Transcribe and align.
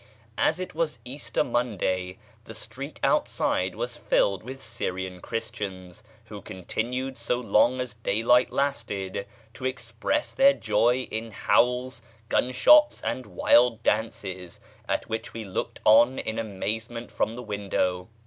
As 0.39 0.59
it 0.59 0.73
was 0.73 0.97
Easter 1.05 1.43
Monday 1.43 2.17
the 2.45 2.55
street 2.55 2.99
outside 3.03 3.75
was 3.75 3.97
filled 3.97 4.41
with 4.41 4.59
Syrian 4.59 5.21
Christians, 5.21 6.01
who 6.25 6.41
continued 6.41 7.19
so 7.19 7.39
long 7.39 7.79
as 7.79 7.93
daylight 7.93 8.49
lasted 8.49 9.27
to 9.53 9.63
[page 9.63 9.75
xxxiv] 9.75 9.93
express 9.93 10.33
their 10.33 10.53
joy 10.53 11.07
in 11.11 11.29
howls, 11.29 12.01
gun 12.29 12.51
shots, 12.51 13.01
and 13.03 13.27
wild 13.27 13.83
dances, 13.83 14.59
at 14.89 15.07
which 15.07 15.33
we 15.35 15.43
looked 15.45 15.79
on 15.85 16.17
in 16.17 16.39
amazement 16.39 17.11
from 17.11 17.35
the 17.35 17.43
window. 17.43 18.07